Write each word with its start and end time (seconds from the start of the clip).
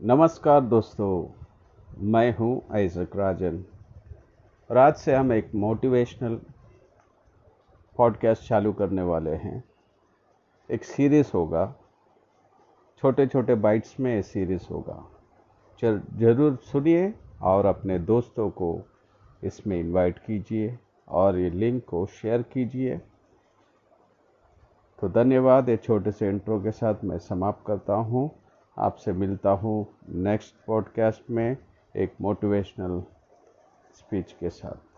नमस्कार 0.00 0.60
दोस्तों, 0.60 1.26
मैं 1.98 2.36
हूँ 2.36 2.62
आइजक 2.72 3.16
राजन। 3.16 3.64
और 4.70 4.76
आज 4.76 4.94
से 4.94 5.14
हम 5.14 5.32
एक 5.32 5.50
मोटिवेशनल 5.54 6.34
पॉडकास्ट 7.96 8.48
चालू 8.48 8.72
करने 8.72 9.02
वाले 9.02 9.30
हैं। 9.30 9.64
एक 10.70 10.84
सीरीज़ 10.84 11.30
होगा 11.34 11.74
छोटे 12.98 13.26
छोटे 13.26 13.54
बाइट्स 13.54 14.00
में 14.00 14.14
ये 14.14 14.22
सीरीज़ 14.22 14.68
होगा। 14.70 15.02
ज़रूर 16.18 16.56
सुनिए 16.56 17.14
और 17.42 17.66
अपने 17.66 17.98
दोस्तों 17.98 18.50
को 18.50 18.80
इसमें 19.44 19.80
इनवाइट 19.80 20.18
कीजिए 20.18 20.78
और 21.08 21.38
ये 21.38 21.50
लिंक 21.50 21.84
को 21.84 22.06
शेयर 22.06 22.42
कीजिए। 22.42 22.98
तो 24.98 25.08
धन्यवाद, 25.08 25.68
ये 25.68 25.76
छोटे 25.76 26.12
से 26.12 26.28
इंट्रो 26.28 26.60
के 26.60 26.70
साथ 26.70 27.04
मैं 27.04 27.18
समाप्त 27.18 27.66
करता 27.66 27.94
हूँ। 27.94 28.30
आपसे 28.78 29.12
मिलता 29.12 29.50
हूँ 29.50 29.86
नेक्स्ट 30.08 30.54
पॉडकास्ट 30.66 31.30
में 31.30 31.56
एक 31.96 32.14
मोटिवेशनल 32.20 33.02
स्पीच 33.94 34.32
के 34.32 34.50
साथ। 34.50 34.95